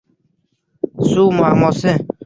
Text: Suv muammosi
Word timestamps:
Suv 1.09 1.27
muammosi 1.37 1.91